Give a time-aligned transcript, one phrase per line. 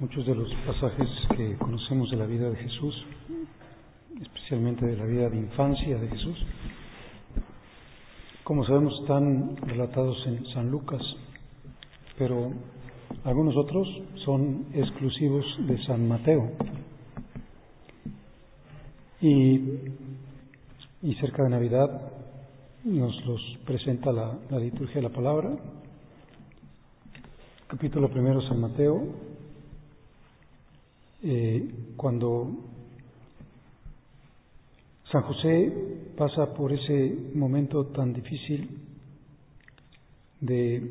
[0.00, 3.06] Muchos de los pasajes que conocemos de la vida de Jesús,
[4.20, 6.36] especialmente de la vida de infancia de Jesús,
[8.42, 11.00] como sabemos están relatados en San Lucas,
[12.18, 12.50] pero
[13.22, 13.86] algunos otros
[14.24, 16.50] son exclusivos de San Mateo.
[19.20, 19.60] Y,
[21.20, 22.12] cerca de Navidad
[22.82, 25.56] nos los presenta la, la liturgia de la palabra.
[27.68, 29.33] Capítulo primero San Mateo,
[31.24, 32.50] eh, cuando
[35.10, 35.72] San José
[36.16, 38.68] pasa por ese momento tan difícil
[40.40, 40.82] de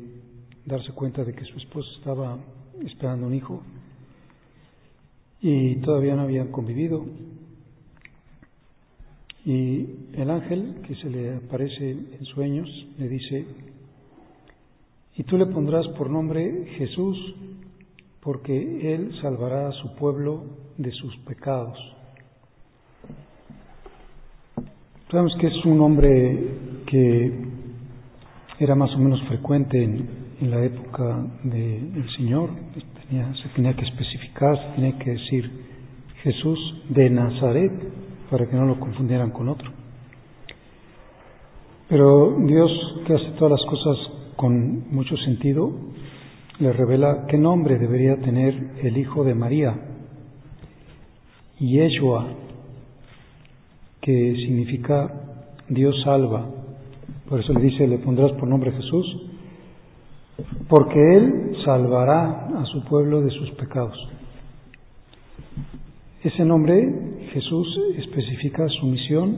[0.66, 2.38] darse cuenta de que su esposa estaba
[2.84, 3.62] esperando un hijo
[5.40, 7.04] y todavía no habían convivido.
[9.44, 12.68] Y el ángel que se le aparece en sueños
[12.98, 13.44] le dice,
[15.16, 17.34] y tú le pondrás por nombre Jesús,
[18.24, 20.44] porque Él salvará a su pueblo
[20.78, 21.78] de sus pecados.
[25.10, 26.48] Sabemos que es un hombre
[26.86, 27.32] que
[28.58, 32.50] era más o menos frecuente en, la época del Señor,
[33.08, 35.50] se tenía que especificar, se tenía que decir
[36.22, 36.58] Jesús
[36.90, 37.72] de Nazaret,
[38.30, 39.70] para que no lo confundieran con otro.
[41.88, 42.70] Pero Dios,
[43.06, 43.96] que hace todas las cosas
[44.36, 45.72] con mucho sentido,
[46.58, 49.74] le revela qué nombre debería tener el hijo de María,
[51.58, 52.28] Yeshua,
[54.00, 55.10] que significa
[55.68, 56.46] Dios salva.
[57.28, 59.30] Por eso le dice, le pondrás por nombre Jesús,
[60.68, 63.96] porque Él salvará a su pueblo de sus pecados.
[66.22, 69.36] Ese nombre, Jesús, especifica su misión,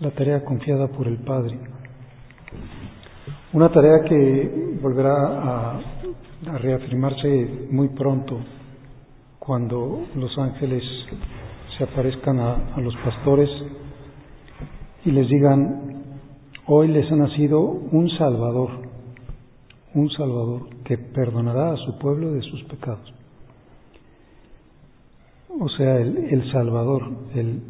[0.00, 1.58] la tarea confiada por el Padre.
[3.52, 5.80] Una tarea que volverá a
[6.44, 8.38] a reafirmarse muy pronto
[9.38, 10.82] cuando los ángeles
[11.76, 13.48] se aparezcan a, los pastores
[15.04, 16.02] y les digan,
[16.66, 18.70] hoy les ha nacido un Salvador,
[19.94, 23.12] un Salvador que perdonará a su pueblo de sus pecados.
[25.58, 27.62] O sea, el, Salvador, el,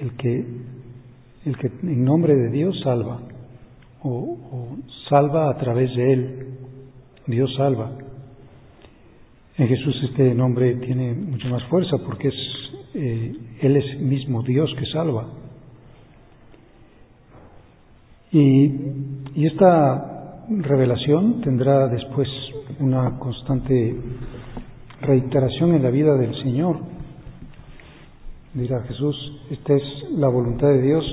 [0.00, 0.46] el, que,
[1.44, 3.20] el que en nombre de Dios salva,
[4.02, 4.76] o, o
[5.10, 6.57] salva a través de Él,
[7.28, 7.90] Dios salva.
[9.58, 12.34] En Jesús este nombre tiene mucha más fuerza porque es,
[12.94, 15.28] eh, Él es mismo Dios que salva.
[18.32, 18.72] Y,
[19.34, 22.28] y esta revelación tendrá después
[22.80, 23.94] una constante
[25.02, 26.78] reiteración en la vida del Señor.
[28.54, 29.16] Dirá Jesús,
[29.50, 29.82] esta es
[30.12, 31.04] la voluntad de Dios,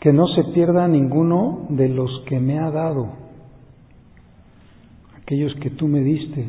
[0.00, 3.27] que no se pierda ninguno de los que me ha dado
[5.28, 6.42] aquellos que tú me diste,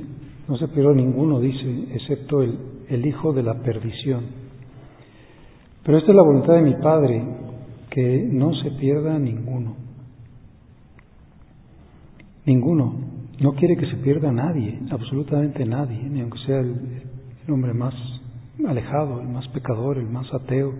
[0.47, 4.23] no se perdió ninguno, dice, excepto el, el hijo de la perdición.
[5.83, 7.21] Pero esta es la voluntad de mi Padre,
[7.89, 9.75] que no se pierda ninguno.
[12.45, 12.95] Ninguno.
[13.41, 16.73] No quiere que se pierda nadie, absolutamente nadie, ni aunque sea el,
[17.45, 17.93] el hombre más
[18.65, 20.73] alejado, el más pecador, el más ateo,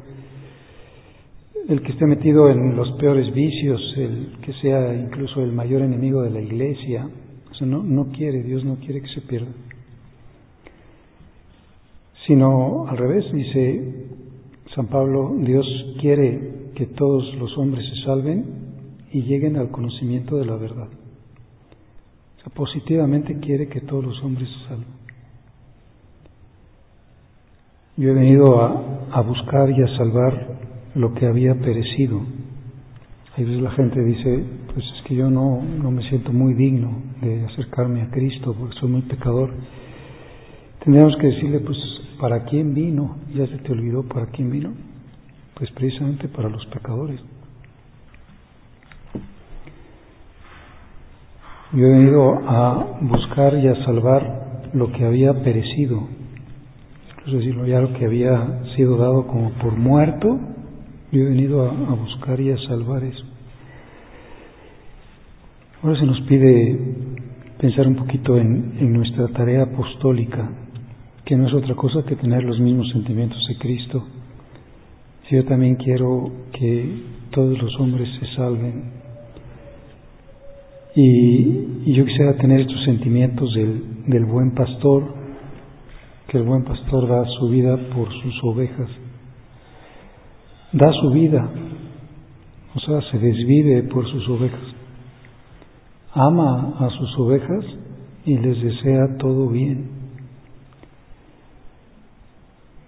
[1.67, 6.21] el que esté metido en los peores vicios, el que sea incluso el mayor enemigo
[6.21, 7.09] de la iglesia.
[7.61, 9.51] No, no quiere, Dios no quiere que se pierda.
[12.25, 14.07] Sino al revés, dice
[14.75, 15.65] San Pablo, Dios
[15.99, 18.45] quiere que todos los hombres se salven
[19.11, 20.87] y lleguen al conocimiento de la verdad.
[22.53, 24.99] Positivamente quiere que todos los hombres se salven.
[27.97, 30.59] Yo he venido a, a buscar y a salvar
[30.95, 32.21] lo que había perecido.
[33.39, 34.43] La gente dice,
[34.73, 36.91] pues es que yo no, no me siento muy digno
[37.21, 39.53] de acercarme a Cristo porque soy muy pecador.
[40.83, 41.77] Tendríamos que decirle, pues,
[42.19, 43.15] ¿para quién vino?
[43.33, 44.73] Ya se te olvidó para quién vino.
[45.55, 47.21] Pues precisamente para los pecadores.
[51.71, 56.09] Yo he venido a buscar y a salvar lo que había perecido,
[57.11, 60.39] incluso decirlo ya lo que había sido dado como por muerto,
[61.13, 63.28] yo he venido a, a buscar y a salvar eso.
[65.81, 66.77] Ahora se nos pide
[67.57, 70.49] pensar un poquito en, nuestra tarea apostólica,
[71.25, 74.05] que no es otra cosa que tener los mismos sentimientos de Cristo.
[75.27, 78.91] Si yo también quiero que todos los hombres se salven,
[80.95, 85.13] y, y yo quisiera tener estos sentimientos del, del buen pastor,
[86.27, 88.89] que el buen pastor da su vida por sus ovejas
[90.71, 91.49] da su vida,
[92.75, 94.68] o sea, se desvive por sus ovejas,
[96.13, 97.65] ama a sus ovejas
[98.25, 99.89] y les desea todo bien.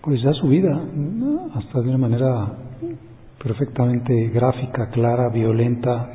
[0.02, 0.82] Pues da su vida,
[1.54, 2.54] hasta de una manera
[3.42, 6.10] perfectamente gráfica, clara, violenta,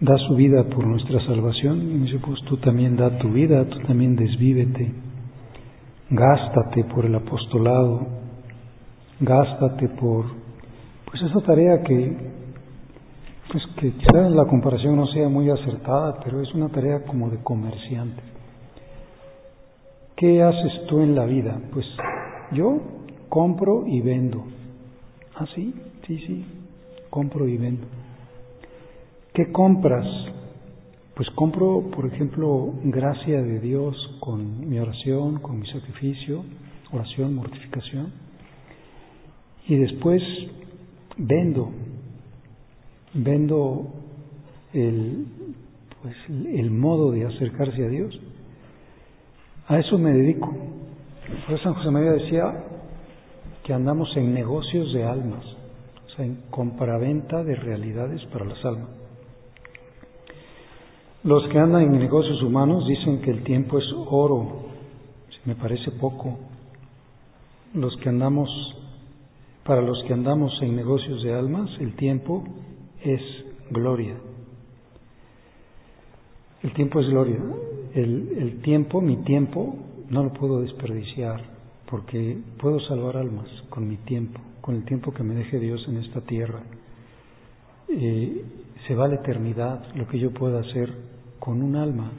[0.00, 1.80] da su vida por nuestra salvación.
[1.80, 4.92] Y me dice, pues tú también da tu vida, tú también desvívete,
[6.10, 8.06] gástate por el apostolado,
[9.20, 10.26] gástate por
[11.06, 12.16] pues esa tarea que,
[13.54, 17.38] pues que quizás la comparación no sea muy acertada, pero es una tarea como de
[17.38, 18.20] comerciante.
[20.16, 21.60] ¿Qué haces tú en la vida?
[21.72, 21.86] Pues
[22.50, 22.80] yo
[23.28, 24.44] compro y vendo.
[25.36, 25.72] ¿Ah, sí?
[26.04, 26.44] Sí, sí,
[27.10, 27.86] compro y vendo.
[29.32, 30.04] ¿Qué compras?
[31.14, 36.44] Pues compro, por ejemplo, gracia de Dios con mi oración, con mi sacrificio,
[36.90, 38.12] oración, mortificación.
[39.68, 40.20] Y después
[41.18, 41.70] vendo,
[43.14, 43.86] vendo
[44.72, 45.26] el,
[46.02, 48.18] pues, el modo de acercarse a Dios.
[49.68, 50.54] A eso me dedico.
[51.48, 52.64] Por San José María decía
[53.64, 55.44] que andamos en negocios de almas,
[56.06, 58.90] o sea, en compraventa de realidades para las almas.
[61.22, 64.66] Los que andan en negocios humanos dicen que el tiempo es oro,
[65.46, 66.38] me parece poco.
[67.72, 68.50] Los que andamos
[69.64, 72.44] para los que andamos en negocios de almas, el tiempo
[73.04, 73.20] es
[73.70, 74.14] gloria.
[76.62, 77.38] El tiempo es gloria.
[77.94, 79.76] El, el, tiempo, mi tiempo,
[80.08, 81.40] no lo puedo desperdiciar
[81.88, 85.98] porque puedo salvar almas con mi tiempo, con el tiempo que me deje Dios en
[85.98, 86.62] esta tierra.
[87.88, 88.44] Eh,
[88.88, 90.92] se va la eternidad lo que yo pueda hacer
[91.38, 92.10] con un alma.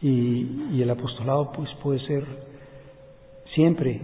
[0.00, 2.24] Y, y el apostolado pues puede ser
[3.54, 4.00] siempre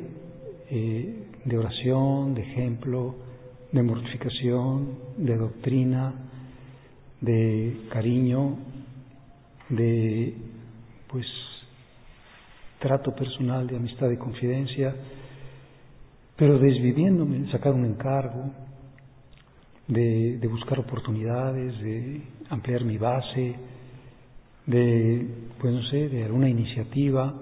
[0.70, 3.14] eh, de oración, de ejemplo,
[3.72, 6.14] de mortificación, de doctrina,
[7.20, 8.56] de cariño,
[9.68, 10.34] de
[11.08, 11.26] pues
[12.78, 14.94] trato personal, de amistad y confidencia,
[16.36, 18.50] pero desviviéndome, de sacar un encargo,
[19.88, 23.54] de, de, buscar oportunidades, de ampliar mi base,
[24.66, 25.26] de,
[25.58, 27.34] pues no sé, de alguna iniciativa,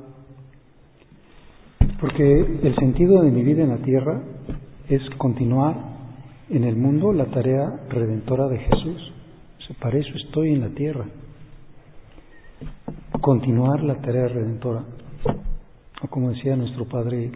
[2.00, 4.22] porque el sentido de mi vida en la tierra
[4.88, 5.95] es continuar
[6.48, 9.12] en el mundo la tarea redentora de Jesús.
[9.80, 11.04] Para eso estoy en la tierra.
[13.20, 14.84] Continuar la tarea redentora.
[16.02, 17.32] O como decía nuestro Padre,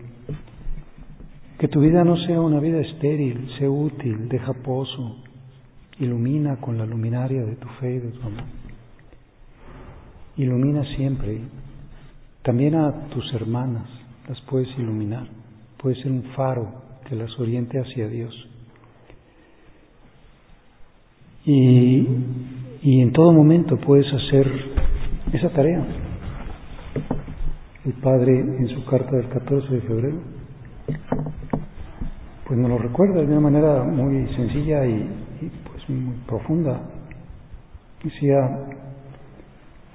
[1.58, 5.16] que tu vida no sea una vida estéril, sea útil, deja pozo,
[5.98, 8.44] ilumina con la luminaria de tu fe y de tu amor.
[10.36, 11.40] Ilumina siempre,
[12.42, 13.88] también a tus hermanas,
[14.28, 15.26] las puedes iluminar,
[15.78, 18.49] puede ser un faro que las oriente hacia Dios.
[21.44, 22.06] Y,
[22.82, 24.46] y en todo momento puedes hacer
[25.32, 25.84] esa tarea.
[27.84, 30.40] El Padre en su carta del 14 de febrero
[32.50, 35.08] pues nos lo recuerda de una manera muy sencilla y,
[35.70, 36.80] pues muy profunda.
[38.02, 38.40] Decía,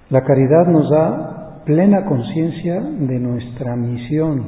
[0.09, 4.45] la caridad nos da plena conciencia de nuestra misión,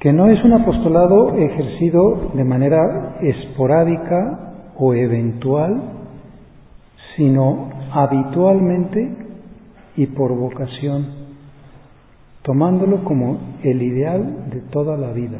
[0.00, 4.49] que no es un apostolado ejercido de manera esporádica
[4.80, 5.82] o eventual,
[7.14, 9.14] sino habitualmente
[9.96, 11.06] y por vocación,
[12.42, 15.38] tomándolo como el ideal de toda la vida.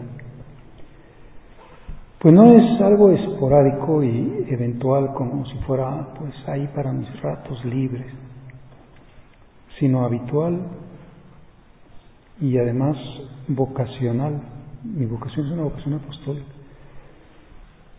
[2.19, 7.65] Pues no es algo esporádico y eventual como si fuera pues ahí para mis ratos
[7.65, 8.13] libres,
[9.79, 10.61] sino habitual
[12.43, 12.99] y además
[13.49, 14.39] vocacional.
[14.85, 16.60] Mi vocación es una vocación apostólica.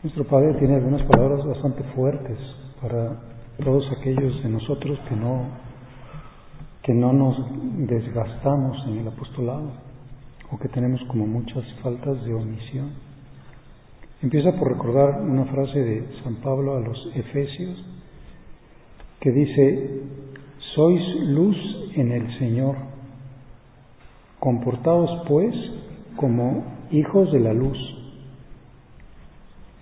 [0.04, 2.36] Nuestro Padre tiene algunas palabras bastante fuertes
[2.82, 3.22] para
[3.64, 5.46] todos aquellos de nosotros que no,
[6.82, 7.38] que no nos
[7.88, 9.70] desgastamos en el apostolado
[10.52, 12.90] o que tenemos como muchas faltas de omisión.
[14.24, 17.86] Empieza por recordar una frase de San Pablo a los Efesios
[19.20, 20.02] que dice,
[20.74, 21.58] sois luz
[21.94, 22.76] en el Señor,
[24.40, 25.54] comportaos pues
[26.16, 27.78] como hijos de la luz.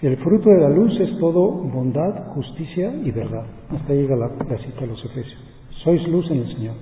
[0.02, 3.46] El fruto de la luz es todo bondad, justicia y verdad.
[3.70, 5.40] Hasta llega la, cita de los Efesios.
[5.84, 6.76] Sois luz en el Señor,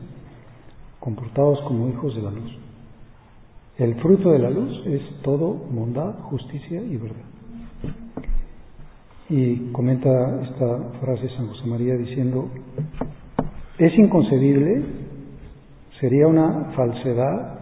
[0.99, 2.55] comportaos como hijos de la luz.
[3.79, 7.25] El fruto de la luz es todo bondad, justicia y verdad.
[9.29, 12.49] Y comenta esta frase San José María diciendo,
[13.79, 14.85] es inconcebible,
[15.99, 17.59] sería una falsedad,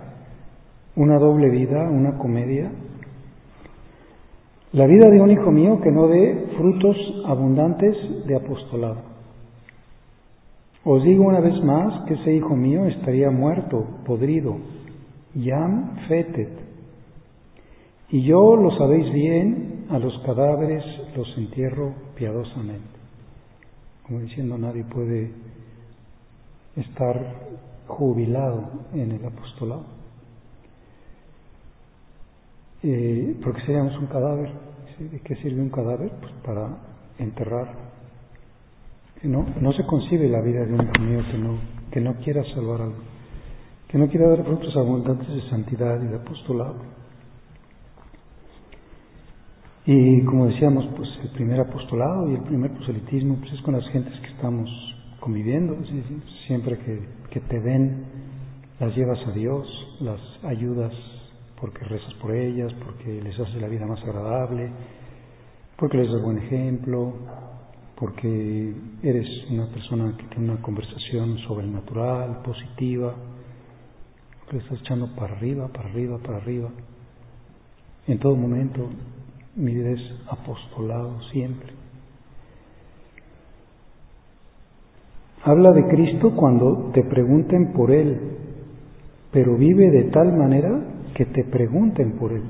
[0.97, 2.71] una doble vida, una comedia,
[4.75, 7.95] la vida de un hijo mío que no dé frutos abundantes
[8.27, 8.97] de apostolado.
[10.83, 14.57] Os digo una vez más que ese hijo mío estaría muerto, podrido,
[15.33, 16.49] yam fetet.
[18.09, 20.83] Y yo lo sabéis bien, a los cadáveres
[21.15, 22.99] los entierro piadosamente.
[24.05, 25.31] Como diciendo, nadie puede
[26.75, 27.17] estar
[27.87, 29.85] jubilado en el apostolado.
[32.83, 34.64] Eh, porque seríamos un cadáver.
[34.99, 36.09] ¿De qué sirve un cadáver?
[36.21, 36.77] Pues para
[37.19, 37.67] enterrar.
[39.23, 41.57] No, no se concibe la vida de un hijo que no,
[41.91, 42.97] que no quiera salvar algo,
[43.89, 46.75] que no quiera dar frutos abundantes de santidad y de apostolado.
[49.85, 53.87] Y como decíamos, pues el primer apostolado y el primer proselitismo pues es con las
[53.89, 54.69] gentes que estamos
[55.19, 55.77] conviviendo.
[56.47, 58.05] Siempre que, que te ven,
[58.79, 59.67] las llevas a Dios,
[59.99, 60.93] las ayudas
[61.65, 64.69] porque rezas por ellas, porque les haces la vida más agradable,
[65.75, 67.11] porque les das buen ejemplo,
[67.95, 73.15] porque eres una persona que tiene una conversación sobrenatural, positiva,
[74.47, 76.69] que estás echando para arriba, para arriba, para arriba,
[78.05, 78.87] en todo momento,
[79.55, 81.73] mi vida es apostolado siempre.
[85.43, 88.19] Habla de Cristo cuando te pregunten por Él,
[89.31, 92.43] pero vive de tal manera que te pregunten por Él.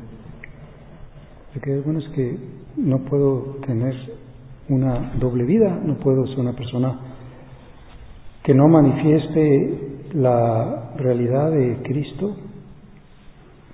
[1.54, 2.38] Porque bueno es que
[2.78, 3.96] no puedo tener
[4.68, 7.00] una doble vida, no puedo ser una persona
[8.44, 12.36] que no manifieste la realidad de Cristo,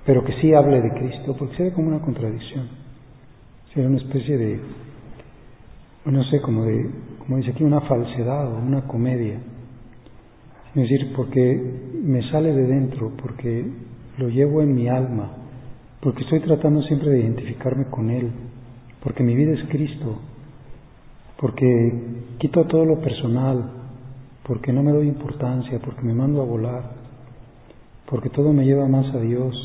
[0.05, 2.67] pero que sí hable de Cristo, porque se ve como una contradicción.
[3.73, 4.59] Sería una especie de,
[6.05, 9.39] no sé, como de, como dice aquí, una falsedad o una comedia.
[10.69, 11.61] Es decir, porque
[12.03, 13.65] me sale de dentro, porque
[14.17, 15.31] lo llevo en mi alma,
[16.01, 18.31] porque estoy tratando siempre de identificarme con Él,
[19.03, 20.19] porque mi vida es Cristo,
[21.37, 21.93] porque
[22.39, 23.71] quito todo lo personal,
[24.43, 26.91] porque no me doy importancia, porque me mando a volar,
[28.09, 29.55] porque todo me lleva más a Dios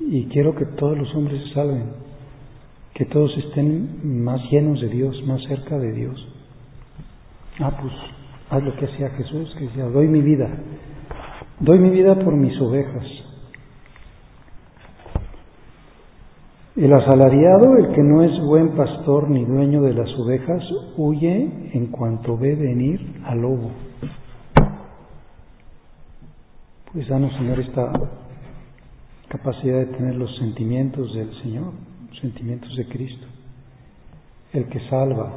[0.00, 2.08] y quiero que todos los hombres se salven
[2.98, 6.16] que todos estén más llenos de Dios, más cerca de Dios.
[7.60, 7.92] Ah, pues
[8.50, 10.48] haz lo que hacía Jesús, que decía, doy mi vida,
[11.60, 13.04] doy mi vida por mis ovejas.
[16.78, 20.62] El asalariado, el que no es buen pastor ni dueño de las ovejas,
[20.96, 23.72] huye en cuanto ve venir al lobo.
[26.92, 27.90] Pues danos, Señor, esta
[29.26, 31.72] capacidad de tener los sentimientos del Señor
[32.20, 33.26] sentimientos de Cristo,
[34.52, 35.32] el que salva,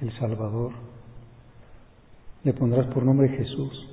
[0.00, 0.72] el Salvador.
[2.44, 3.90] Le pondrás por nombre Jesús.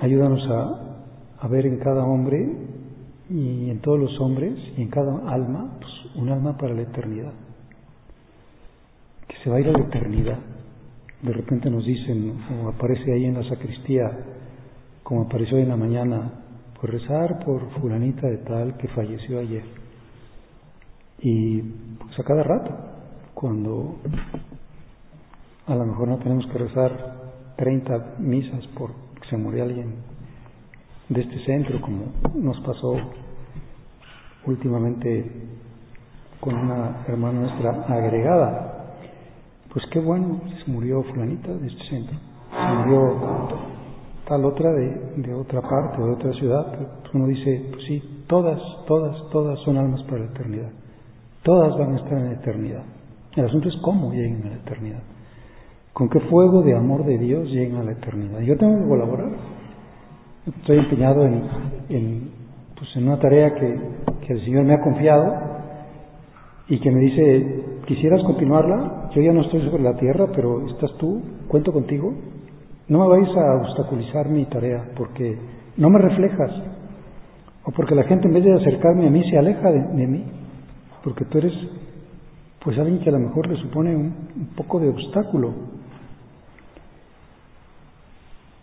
[0.00, 2.79] Ayúdanos a, a ver en cada hombre
[3.30, 7.32] y en todos los hombres y en cada alma, pues, un alma para la eternidad,
[9.28, 10.38] que se va a ir a la eternidad.
[11.22, 14.10] De repente nos dicen, o aparece ahí en la sacristía,
[15.04, 16.32] como apareció hoy en la mañana,
[16.80, 19.64] pues rezar por fulanita de tal que falleció ayer.
[21.20, 22.74] Y pues a cada rato,
[23.34, 23.96] cuando
[25.66, 27.20] a lo mejor no tenemos que rezar
[27.56, 30.09] 30 misas por que se murió alguien
[31.10, 32.96] de este centro, como nos pasó
[34.46, 35.30] últimamente
[36.40, 38.94] con una hermana nuestra agregada.
[39.72, 42.16] Pues qué bueno, se murió fulanita de este centro,
[42.78, 43.48] murió
[44.26, 46.66] tal otra de, de otra parte, de otra ciudad.
[47.02, 50.70] Pues uno dice, pues sí, todas, todas, todas son almas para la eternidad.
[51.42, 52.82] Todas van a estar en la eternidad.
[53.34, 55.02] El asunto es cómo lleguen a la eternidad.
[55.92, 58.40] Con qué fuego de amor de Dios llegan a la eternidad.
[58.40, 59.30] Yo tengo que colaborar.
[60.46, 61.42] Estoy empeñado en,
[61.90, 62.30] en,
[62.74, 63.78] pues en una tarea que,
[64.26, 65.34] que el Señor me ha confiado
[66.66, 69.10] y que me dice, ¿quisieras continuarla?
[69.14, 72.14] Yo ya no estoy sobre la tierra, pero estás tú, cuento contigo.
[72.88, 75.36] No me vais a obstaculizar mi tarea porque
[75.76, 76.52] no me reflejas.
[77.64, 80.24] O porque la gente en vez de acercarme a mí se aleja de, de mí.
[81.04, 81.52] Porque tú eres
[82.64, 85.52] pues alguien que a lo mejor le supone un, un poco de obstáculo.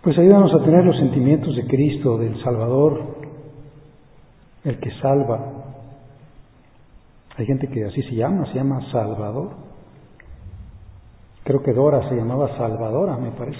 [0.08, 2.98] Pues ayúdanos a tener los sentimientos de Cristo, del Salvador,
[4.64, 5.38] el que salva.
[7.36, 9.50] Hay gente que así se llama, se llama Salvador.
[11.44, 13.60] Creo que Dora se llamaba Salvadora, me parece.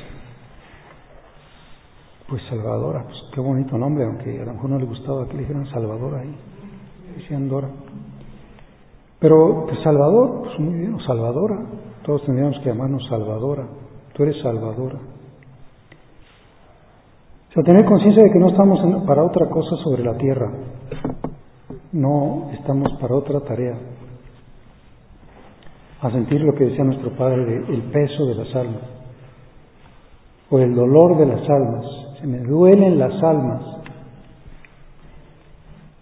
[2.30, 5.40] Pues Salvadora, pues qué bonito nombre, aunque a lo mejor no le gustaba que le
[5.42, 6.34] dijeran Salvadora ahí.
[7.18, 7.68] Decían Dora.
[9.20, 11.60] Pero pues Salvador, pues muy bien, Salvadora.
[12.06, 13.68] Todos tendríamos que llamarnos Salvadora.
[14.14, 15.17] Tú eres Salvadora.
[17.58, 20.52] O sea, tener conciencia de que no estamos para otra cosa sobre la tierra.
[21.92, 23.76] No estamos para otra tarea.
[26.02, 28.84] A sentir lo que decía nuestro Padre, el peso de las almas.
[30.52, 31.86] O el dolor de las almas.
[32.22, 33.64] Se me duelen las almas.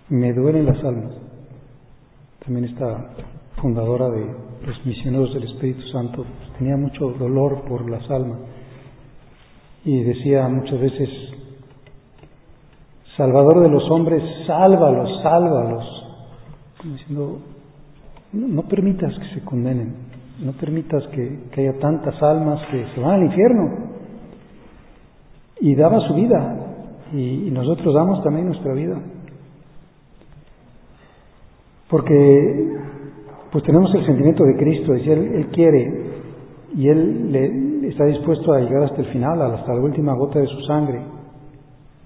[0.09, 1.13] Me duelen las almas.
[2.43, 3.11] También esta
[3.61, 4.25] fundadora de
[4.65, 8.39] los misioneros del Espíritu Santo pues, tenía mucho dolor por las almas
[9.85, 11.09] y decía muchas veces,
[13.17, 15.83] Salvador de los hombres, sálvalos, sálvalos,
[16.83, 17.39] diciendo,
[18.33, 19.95] no, permitas que se condenen,
[20.43, 23.69] no permitas que, haya tantas almas que se van al infierno.
[25.61, 26.57] Y daba su vida,
[27.13, 28.99] y, y nosotros damos también nuestra vida.
[31.89, 32.75] Porque
[33.51, 36.05] pues tenemos el sentimiento de Cristo, es decir, él, él, quiere
[36.75, 40.47] y Él le, está dispuesto a llegar hasta el final, hasta la última gota de
[40.47, 41.01] su sangre,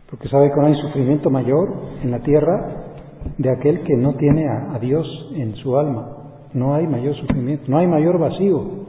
[0.10, 2.95] porque sabe que no hay sufrimiento mayor en la tierra
[3.38, 6.17] de aquel que no tiene a, Dios en su alma.
[6.54, 8.80] No hay mayor sufrimiento, no hay mayor vacío.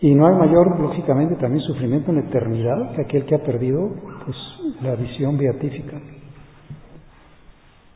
[0.00, 3.90] Y no hay mayor, lógicamente, también sufrimiento en eternidad que aquel que ha perdido
[4.24, 4.36] pues,
[4.82, 6.00] la visión beatífica.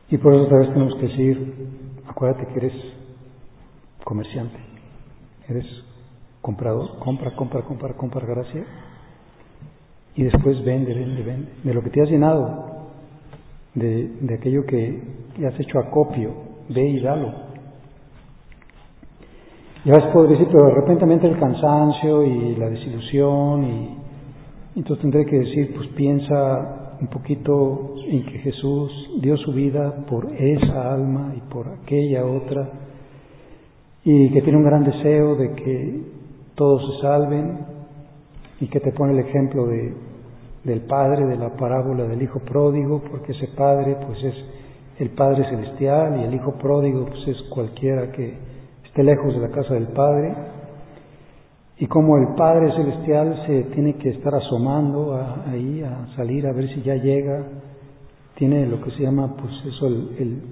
[0.09, 1.55] Y por eso otra vez tenemos que decir,
[2.07, 2.75] acuérdate que eres
[4.05, 4.59] comerciante,
[5.49, 5.67] eres
[6.41, 8.65] comprador, compra, compra, compra, compra gracia
[10.15, 11.49] y después vende, vende, vende.
[11.63, 12.89] De lo que te has llenado,
[13.75, 15.01] de, de aquello que,
[15.47, 16.31] has hecho acopio,
[16.69, 17.33] ve y dalo.
[19.85, 24.03] Y a veces puedo decir, pero de repente me el cansancio y la desilusión y
[24.75, 30.33] entonces tendré que decir, pues piensa un poquito en que Jesús dio su vida por
[30.33, 32.71] esa alma y por aquella otra,
[34.05, 36.01] y que tiene un gran deseo de que
[36.55, 37.72] todos se salven,
[38.63, 39.93] y que te pone el ejemplo de,
[40.63, 44.35] del Padre, de la parábola del Hijo pródigo, porque ese Padre pues es
[45.01, 48.35] el Padre celestial y el Hijo pródigo pues es cualquiera que
[48.85, 50.33] esté lejos de la casa del Padre,
[51.77, 56.53] y como el Padre celestial se tiene que estar asomando a, ahí a salir a
[56.53, 57.43] ver si ya llega,
[58.37, 60.43] tiene lo que se llama, pues eso, el, el,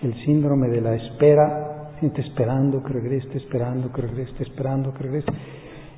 [0.00, 5.32] el síndrome de la espera, siente esperando que regrese, esperando que regrese, esperando que regrese.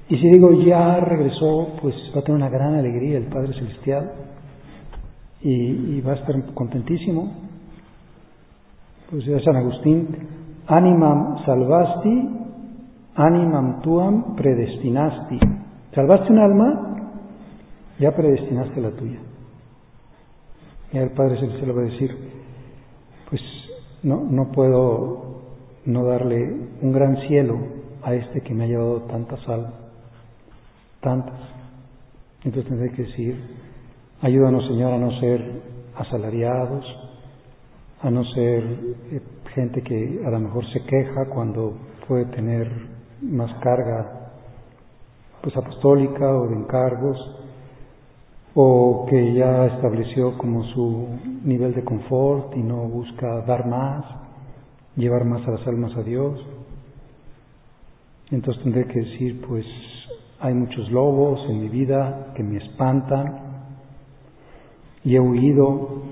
[0.08, 4.12] Y si digo ya regresó, pues va a tener una gran alegría el Padre Celestial
[5.42, 7.32] y, va a estar contentísimo.
[9.10, 10.08] Pues ya San Agustín,
[10.66, 12.28] animam salvasti,
[13.14, 15.38] animam tuam predestinasti.
[15.94, 16.96] Salvaste un alma,
[17.98, 19.18] ya predestinaste la tuya.
[20.92, 22.16] Y el Padre Celestial va a decir,
[23.28, 23.42] pues
[24.02, 25.28] no, no puedo
[25.84, 27.58] no darle un gran cielo
[28.02, 29.72] a este que me ha llevado tantas almas,
[31.00, 31.38] tantas.
[32.44, 33.36] Entonces tendré que decir,
[34.22, 35.62] ayúdanos Señor a no ser
[35.96, 36.84] asalariados,
[38.02, 38.62] a no ser
[39.10, 39.22] eh,
[39.54, 42.70] gente que a lo mejor se queja cuando puede tener
[43.22, 44.30] más carga
[45.42, 47.16] pues apostólica o de encargos,
[48.54, 51.08] o que ya estableció como su
[51.44, 54.04] nivel de confort y no busca dar más,
[54.96, 56.40] llevar más a las almas a Dios.
[58.30, 59.64] Entonces tendré que decir, pues
[60.40, 63.40] hay muchos lobos en mi vida que me espantan
[65.04, 66.02] y he huido.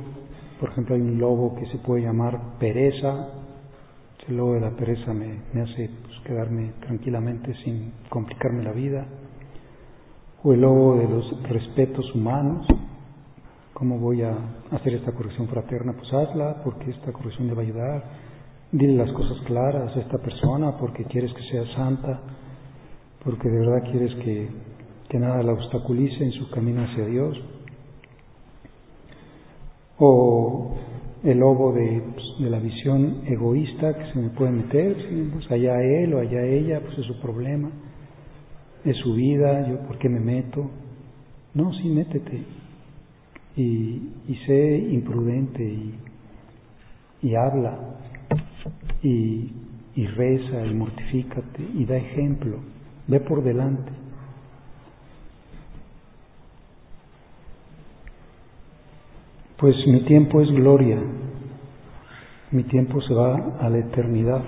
[0.58, 3.28] Por ejemplo, hay un lobo que se puede llamar pereza.
[4.26, 9.06] El lobo de la pereza me, hace pues, quedarme tranquilamente sin complicarme la vida.
[10.42, 12.66] O el lobo de los respetos humanos.
[13.74, 14.34] ¿Cómo voy a
[14.72, 15.92] hacer esta corrección fraterna?
[15.92, 18.04] Pues hazla, porque esta corrección le va a ayudar.
[18.72, 22.20] Dile las cosas claras a esta persona porque quieres que sea santa
[23.24, 24.48] porque de verdad quieres que,
[25.18, 27.40] nada la obstaculice en su camino hacia Dios.
[29.98, 30.74] O
[31.24, 34.94] el lobo de, pues, de, la visión egoísta que se me puede meter,
[35.32, 37.70] pues allá él o allá ella, pues es su problema,
[38.84, 40.70] es su vida, yo por qué me meto.
[41.54, 42.42] No, sí, métete.
[43.56, 45.94] Y, y sé imprudente y,
[47.22, 47.78] y habla
[49.02, 49.50] y,
[49.94, 52.75] y reza y mortifícate y da ejemplo
[53.08, 53.92] ve por delante.
[59.58, 60.98] Pues mi tiempo es gloria,
[62.50, 64.42] mi tiempo se va a la eternidad.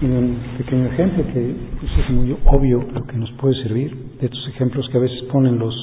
[0.00, 4.26] Y un pequeño ejemplo que pues, es muy obvio lo que nos puede servir, de
[4.26, 5.74] estos ejemplos que a veces ponen los,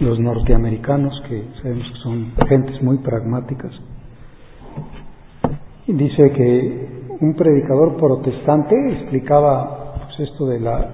[0.00, 3.72] los norteamericanos, que sabemos que son gentes muy pragmáticas.
[5.86, 10.90] Dice que un predicador protestante explicaba pues, esto de la,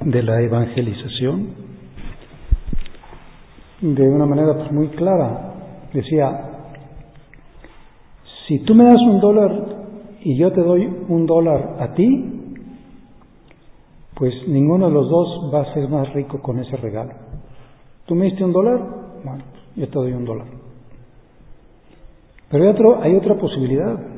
[0.00, 1.66] de la evangelización
[3.80, 5.52] de una manera pues, muy clara.
[5.92, 6.50] Decía,
[8.46, 9.52] si tú me das un dólar
[10.20, 12.32] y yo te doy un dólar a ti,
[14.14, 17.12] pues ninguno de los dos va a ser más rico con ese regalo.
[18.06, 18.80] Tú me diste un dólar,
[19.22, 19.44] bueno,
[19.76, 20.46] yo te doy un dólar.
[22.48, 24.15] Pero hay, otro, hay otra posibilidad.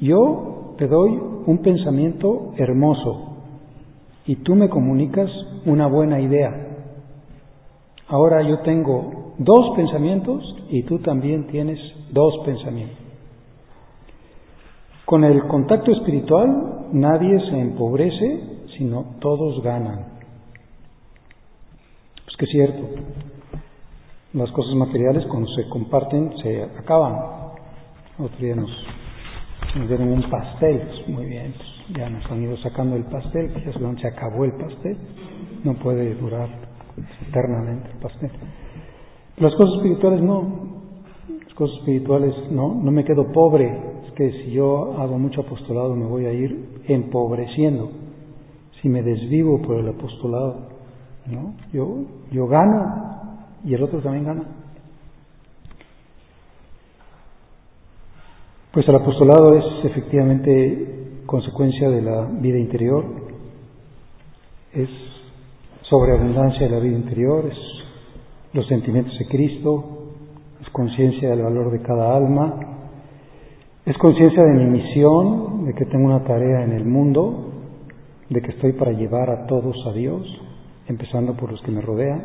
[0.00, 3.36] Yo te doy un pensamiento hermoso
[4.26, 5.30] y tú me comunicas
[5.66, 6.52] una buena idea.
[8.08, 11.78] Ahora yo tengo dos pensamientos y tú también tienes
[12.10, 12.98] dos pensamientos.
[15.04, 18.40] Con el contacto espiritual nadie se empobrece,
[18.78, 20.06] sino todos ganan.
[22.24, 22.82] Pues que es cierto,
[24.32, 27.14] las cosas materiales cuando se comparten se acaban.
[28.18, 28.70] Otro día nos
[29.74, 33.72] nos dieron un pastel, muy bien, pues ya nos han ido sacando el pastel, ya
[33.72, 34.96] se acabó el pastel,
[35.64, 36.48] no puede durar
[37.28, 38.30] eternamente el pastel.
[39.38, 40.42] Las cosas espirituales no,
[41.44, 43.66] las cosas espirituales no, no me quedo pobre,
[44.06, 47.90] es que si yo hago mucho apostolado me voy a ir empobreciendo,
[48.80, 50.68] si me desvivo por el apostolado,
[51.26, 51.54] ¿no?
[51.72, 53.14] Yo, yo gano
[53.64, 54.63] y el otro también gana.
[58.74, 63.04] Pues el apostolado es efectivamente consecuencia de la vida interior,
[64.72, 64.88] es
[65.82, 67.56] sobreabundancia de la vida interior, es
[68.52, 70.08] los sentimientos de Cristo,
[70.60, 72.56] es conciencia del valor de cada alma,
[73.86, 77.52] es conciencia de mi misión, de que tengo una tarea en el mundo,
[78.28, 80.26] de que estoy para llevar a todos a Dios,
[80.88, 82.24] empezando por los que me rodean,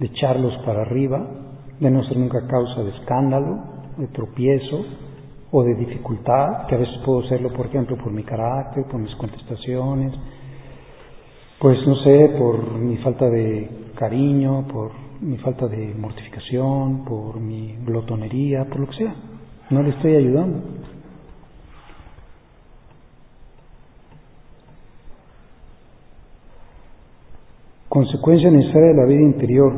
[0.00, 1.22] de echarlos para arriba,
[1.80, 3.58] de no ser nunca causa de escándalo,
[3.98, 4.86] de tropiezo,
[5.50, 9.14] o de dificultad, que a veces puedo serlo, por ejemplo, por mi carácter, por mis
[9.16, 10.12] contestaciones,
[11.58, 17.76] pues no sé, por mi falta de cariño, por mi falta de mortificación, por mi
[17.84, 19.14] glotonería, por lo que sea.
[19.70, 20.60] No le estoy ayudando.
[27.88, 29.72] Consecuencia necesaria de la vida interior,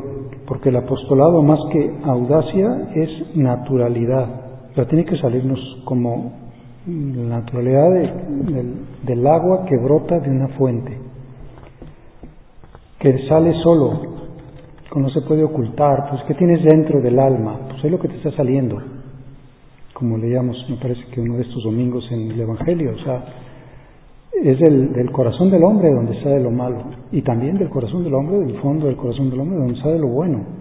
[0.45, 4.40] porque el apostolado más que audacia es naturalidad
[4.73, 6.33] pero tiene que salirnos como
[6.87, 7.89] la naturalidad
[9.03, 10.97] del, agua que brota de una fuente,
[12.99, 14.01] que sale solo,
[14.91, 17.59] que no se puede ocultar, pues ¿qué tienes dentro del alma?
[17.69, 18.81] Pues es lo que te está saliendo,
[19.93, 23.25] como leíamos, me parece que uno de estos domingos en el Evangelio, o sea,
[24.43, 28.13] es del, del corazón del hombre donde sale lo malo, y también del corazón del
[28.13, 30.60] hombre, del fondo del corazón del hombre donde sale lo bueno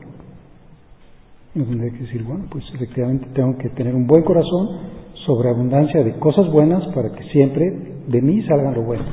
[1.55, 4.69] tendría que decir, bueno, pues efectivamente tengo que tener un buen corazón
[5.27, 9.05] sobre abundancia de cosas buenas para que siempre de mí salgan lo bueno.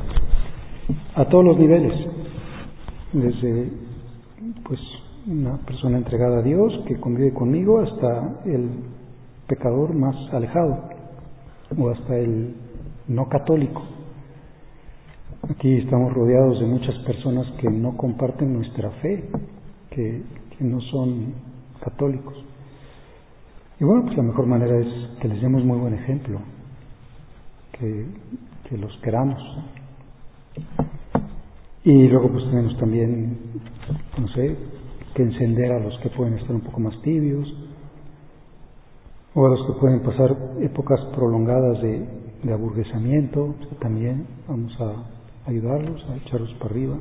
[1.16, 1.94] A todos los niveles,
[3.14, 3.72] desde
[4.64, 4.80] pues
[5.28, 8.70] una persona entregada a Dios que convive conmigo hasta el
[9.48, 10.90] pecador más alejado
[11.78, 12.56] o hasta el
[13.08, 13.82] no católico.
[15.50, 19.30] aquí estamos rodeados de muchas personas que no comparten nuestra fe,
[19.90, 20.24] que
[20.60, 21.34] no son
[21.78, 22.36] católicos.
[23.80, 24.88] Y bueno, pues la mejor manera es
[25.20, 26.40] que les demos muy buen ejemplo,
[27.74, 28.08] que,
[28.68, 29.40] que los queramos.
[31.84, 33.38] Y luego pues tenemos también,
[34.18, 34.56] no sé,
[35.14, 37.48] que encender a los que pueden estar un poco más tibios,
[39.36, 42.04] o a los que pueden pasar épocas prolongadas de,
[42.44, 46.98] de aburguesamiento, también vamos a ayudarlos, a echarlos para arriba.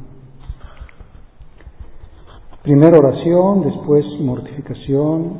[2.66, 5.38] Primero oración, después mortificación,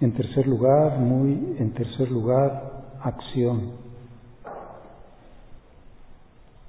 [0.00, 3.72] en tercer lugar, muy en tercer lugar, acción.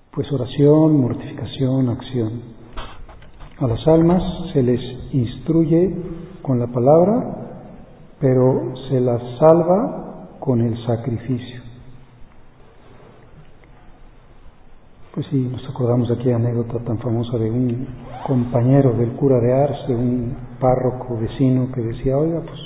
[0.09, 2.41] Pues oración, mortificación, acción.
[3.59, 4.81] A las almas se les
[5.13, 5.93] instruye
[6.41, 7.35] con la palabra,
[8.19, 11.64] pero se las salva con el sacrificio.
[15.15, 17.88] Pues sí, nos acordamos de aquella anécdota tan famosa de un
[18.28, 22.60] compañero del cura de Ars, de un párroco vecino que decía, oiga, pues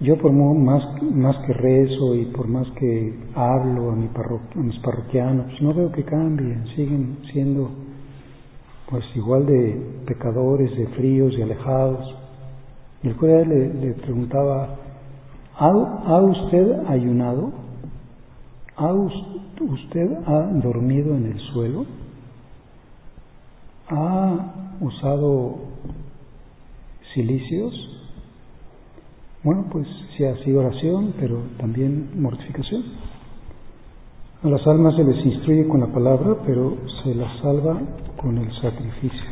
[0.00, 4.78] yo por más, más que rezo y por más que hablo a, mi a mis
[4.78, 7.68] parroquianos, pues no veo que cambien, siguen siendo
[8.88, 12.14] pues igual de pecadores, de fríos y alejados.
[13.02, 14.76] Y el cura le, le preguntaba,
[15.58, 15.68] ¿ha,
[16.06, 17.52] ¿ha, usted ayunado?
[18.76, 19.33] ¿Ha usted
[20.26, 21.86] ha dormido en el suelo?
[23.88, 25.56] ¿Ha usado
[27.14, 27.72] silicios?
[29.42, 29.86] Bueno, pues
[30.16, 32.82] sí ha sido oración, pero también mortificación.
[34.42, 37.80] A las almas se les instruye con la palabra, pero se las salva
[38.16, 39.30] con el sacrificio.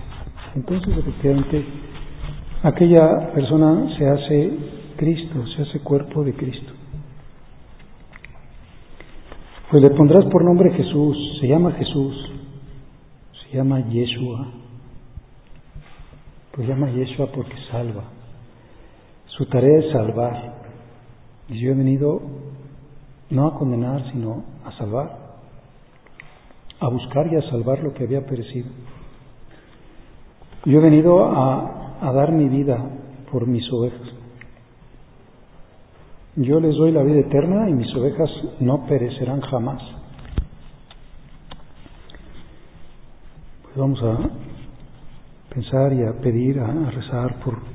[0.55, 1.65] Entonces, efectivamente,
[2.63, 4.51] aquella persona se hace
[4.97, 6.72] Cristo, se hace cuerpo de Cristo.
[9.73, 12.15] Pues le pondrás por nombre Jesús, se llama Jesús,
[13.33, 14.49] se llama Yeshua.
[16.55, 18.05] Pues llama Yeshua porque salva.
[19.29, 20.57] Su tarea es salvar.
[21.49, 22.21] Y yo he venido
[23.31, 25.39] no a condenar, sino a salvar,
[26.79, 28.69] a buscar y a salvar lo que había perecido.
[30.67, 32.77] Yo he venido a, a dar mi vida
[33.31, 34.12] por mis ovejas.
[36.37, 39.83] Yo les doy la vida eterna y mis ovejas no perecerán jamás.
[43.63, 44.19] Pues vamos a
[45.55, 47.73] pensar y a pedir, a, rezar por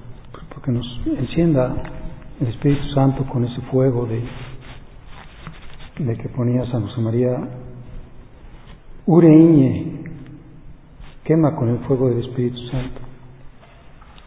[0.68, 1.76] que nos encienda
[2.42, 4.22] el Espíritu Santo con ese fuego de,
[6.00, 7.38] de que ponía San José María,
[9.06, 10.04] Ureiñe,
[11.24, 13.00] quema con el fuego del Espíritu Santo.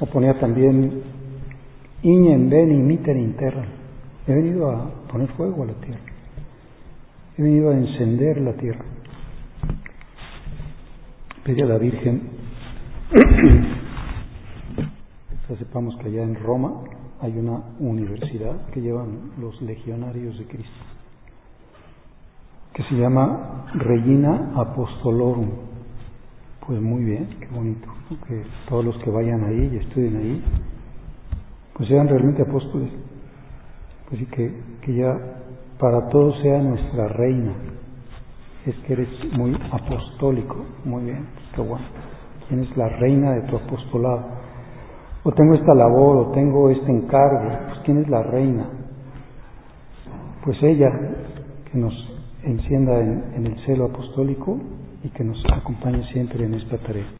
[0.00, 1.02] O ponía también
[2.02, 3.79] Iñe en ven y miter interra.
[4.26, 6.00] He venido a poner fuego a la tierra.
[7.36, 8.84] He venido a encender la tierra.
[11.44, 12.28] Pedí a la Virgen
[15.58, 16.82] sepamos que allá en Roma
[17.20, 20.84] hay una universidad que llevan los legionarios de Cristo,
[22.72, 25.50] que se llama Regina Apostolorum.
[26.66, 27.88] Pues muy bien, qué bonito,
[28.26, 30.42] que todos los que vayan ahí y estudien ahí,
[31.74, 32.90] pues sean realmente apóstoles.
[34.10, 35.16] Pues sí, que, que ya
[35.78, 37.54] para todos sea nuestra reina.
[38.66, 41.86] Es que eres muy apostólico, muy bien, qué bueno.
[42.48, 44.40] ¿Quién es la reina de tu apostolado?
[45.22, 48.66] o tengo esta labor, o tengo este encargo, pues ¿quién es la reina?
[50.44, 50.90] Pues ella,
[51.70, 51.92] que nos
[52.42, 54.58] encienda en, en el celo apostólico
[55.02, 57.19] y que nos acompañe siempre en esta tarea.